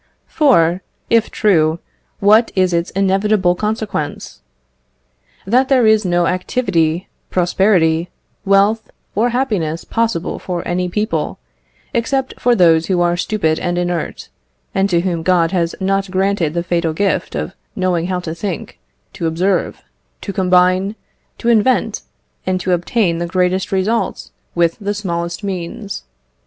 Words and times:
For, 0.25 0.81
if 1.11 1.29
true, 1.29 1.77
what 2.19 2.51
is 2.55 2.73
its 2.73 2.89
inevitable 2.95 3.53
consequence? 3.53 4.41
That 5.45 5.69
there 5.69 5.85
is 5.85 6.05
no 6.05 6.25
activity, 6.25 7.07
prosperity, 7.29 8.09
wealth, 8.43 8.89
or 9.13 9.29
happiness 9.29 9.83
possible 9.85 10.39
for 10.39 10.67
any 10.67 10.89
people, 10.89 11.37
except 11.93 12.33
for 12.39 12.55
those 12.55 12.87
who 12.87 12.99
are 13.01 13.15
stupid 13.15 13.59
and 13.59 13.77
inert, 13.77 14.29
and 14.73 14.89
to 14.89 15.01
whom 15.01 15.21
God 15.21 15.51
has 15.51 15.75
not 15.79 16.09
granted 16.09 16.55
the 16.55 16.63
fatal 16.63 16.93
gift 16.93 17.35
of 17.35 17.53
knowing 17.75 18.07
how 18.07 18.19
to 18.21 18.33
think, 18.33 18.79
to 19.13 19.27
observe, 19.27 19.83
to 20.21 20.33
combine, 20.33 20.95
to 21.37 21.47
invent, 21.47 22.01
and 22.47 22.59
to 22.61 22.71
obtain 22.71 23.19
the 23.19 23.27
greatest 23.27 23.71
results 23.71 24.31
with 24.55 24.79
the 24.79 24.95
smallest 24.95 25.43
means. 25.43 26.05